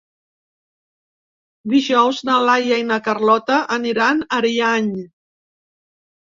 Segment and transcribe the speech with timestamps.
[1.73, 4.93] Dijous na Laia i na Carlota aniran a Ariany.